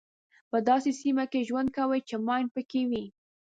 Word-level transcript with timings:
په 0.49 0.57
داسې 0.69 0.91
سیمه 1.01 1.25
کې 1.31 1.45
ژوند 1.47 1.67
کوئ 1.77 1.99
چې 2.07 2.15
ماین 2.27 2.47
پکې 2.55 2.81
وي. 2.89 3.03